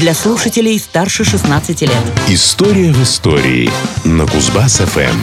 [0.00, 1.90] для слушателей старше 16 лет.
[2.28, 3.70] История в истории
[4.04, 5.16] на Кузбасс-ФМ.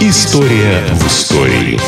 [0.00, 1.80] История в истории.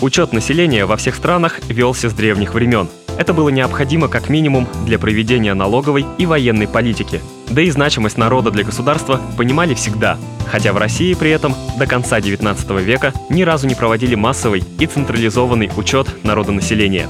[0.00, 2.88] Учет населения во всех странах велся с древних времен.
[3.18, 7.20] Это было необходимо как минимум для проведения налоговой и военной политики.
[7.50, 10.16] Да и значимость народа для государства понимали всегда,
[10.50, 14.86] хотя в России при этом до конца 19 века ни разу не проводили массовый и
[14.86, 17.08] централизованный учет народонаселения.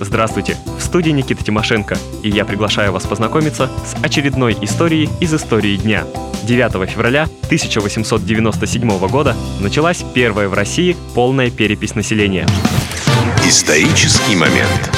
[0.00, 5.76] Здравствуйте, в студии Никита Тимошенко, и я приглашаю вас познакомиться с очередной историей из истории
[5.76, 6.04] дня.
[6.44, 12.46] 9 февраля 1897 года началась первая в России полная перепись населения.
[13.44, 14.90] Исторический момент.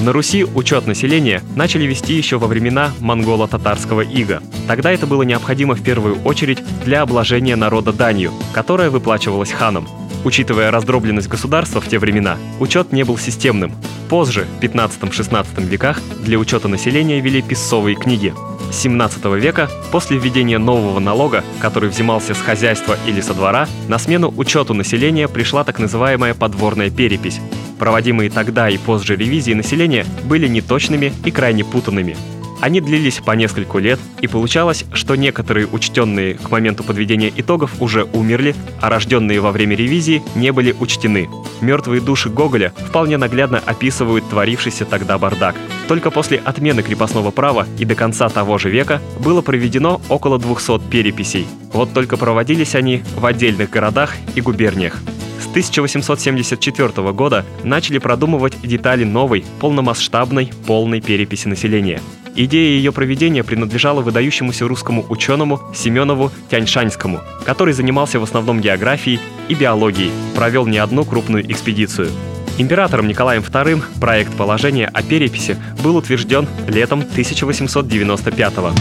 [0.00, 4.40] На Руси учет населения начали вести еще во времена монголо-татарского ига.
[4.68, 9.88] Тогда это было необходимо в первую очередь для обложения народа данью, которая выплачивалась ханом.
[10.24, 13.72] Учитывая раздробленность государства в те времена, учет не был системным.
[14.08, 18.34] Позже, в 15-16 веках, для учета населения вели писцовые книги.
[18.72, 23.98] С 17 века, после введения нового налога, который взимался с хозяйства или со двора, на
[23.98, 27.40] смену учету населения пришла так называемая подворная перепись.
[27.78, 32.16] Проводимые тогда и позже ревизии населения были неточными и крайне путанными.
[32.60, 38.04] Они длились по нескольку лет, и получалось, что некоторые учтенные к моменту подведения итогов уже
[38.12, 41.28] умерли, а рожденные во время ревизии не были учтены.
[41.60, 45.54] Мертвые души Гоголя вполне наглядно описывают творившийся тогда бардак.
[45.86, 50.80] Только после отмены крепостного права и до конца того же века было проведено около 200
[50.90, 51.46] переписей.
[51.72, 54.98] Вот только проводились они в отдельных городах и губерниях.
[55.40, 62.00] С 1874 года начали продумывать детали новой, полномасштабной, полной переписи населения.
[62.40, 69.54] Идея ее проведения принадлежала выдающемуся русскому ученому Семенову Тяньшаньскому, который занимался в основном географией и
[69.54, 72.10] биологией, провел не одну крупную экспедицию.
[72.56, 78.74] Императором Николаем II проект положения о переписи был утвержден летом 1895 года.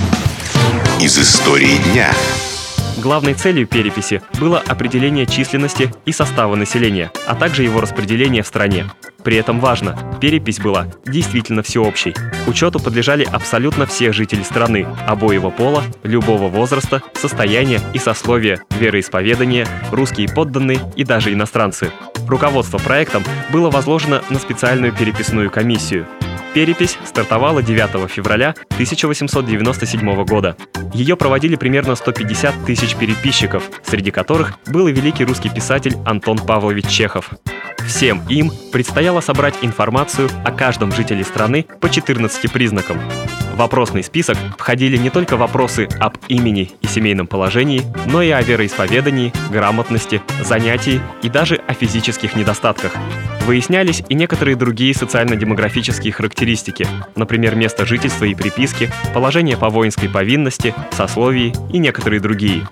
[1.01, 2.13] Из истории дня.
[2.97, 8.89] Главной целью переписи было определение численности и состава населения, а также его распределение в стране.
[9.23, 12.15] При этом важно, перепись была действительно всеобщей.
[12.47, 20.27] Учету подлежали абсолютно все жители страны, обоего пола, любого возраста, состояния и сословия, вероисповедания, русские
[20.27, 21.91] подданные и даже иностранцы.
[22.27, 26.07] Руководство проектом было возложено на специальную переписную комиссию.
[26.53, 30.55] Перепись стартовала 9 февраля 1897 года.
[30.93, 36.87] Ее проводили примерно 150 тысяч переписчиков, среди которых был и великий русский писатель Антон Павлович
[36.87, 37.31] Чехов.
[37.85, 42.99] Всем им предстояло собрать информацию о каждом жителе страны по 14 признакам.
[43.53, 48.41] В вопросный список входили не только вопросы об имени и семейном положении, но и о
[48.41, 52.93] вероисповедании, грамотности, занятии и даже о физических недостатках.
[53.47, 60.75] Выяснялись и некоторые другие социально-демографические характеристики, например, место жительства и приписки, положение по воинской повинности,
[60.91, 62.67] сословии и некоторые другие.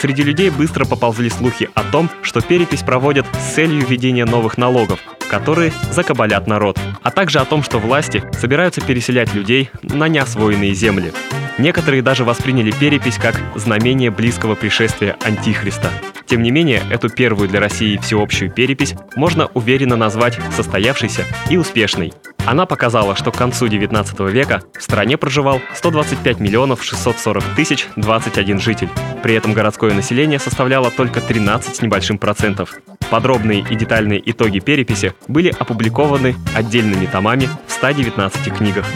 [0.00, 5.00] Среди людей быстро поползли слухи о том, что перепись проводят с целью введения новых налогов,
[5.30, 11.12] которые закабалят народ, а также о том, что власти собираются переселять людей на неосвоенные земли.
[11.58, 15.90] Некоторые даже восприняли перепись как знамение близкого пришествия Антихриста.
[16.26, 22.12] Тем не менее, эту первую для России всеобщую перепись можно уверенно назвать состоявшейся и успешной.
[22.44, 28.60] Она показала, что к концу 19 века в стране проживал 125 миллионов 640 тысяч 21
[28.60, 28.88] житель.
[29.22, 32.74] При этом городское население составляло только 13 с небольшим процентов.
[33.10, 38.86] Подробные и детальные итоги переписи были опубликованы отдельными томами в 119 книгах.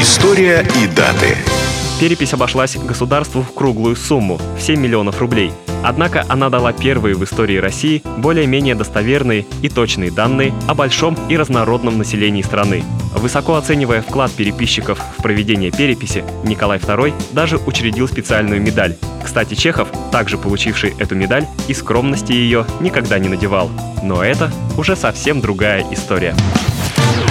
[0.00, 1.36] История и даты.
[1.98, 5.50] Перепись обошлась государству в круглую сумму– в 7 миллионов рублей.
[5.82, 11.38] Однако она дала первые в истории России более-менее достоверные и точные данные о большом и
[11.38, 12.84] разнородном населении страны.
[13.14, 18.96] Высоко оценивая вклад переписчиков в проведение переписи, Николай II даже учредил специальную медаль.
[19.24, 23.70] Кстати, Чехов, также получивший эту медаль, и скромности ее никогда не надевал.
[24.02, 26.34] Но это уже совсем другая история.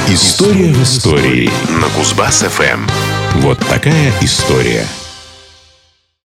[0.08, 3.05] История в истории на Кузбасс-ФМ.
[3.42, 4.86] Вот такая история.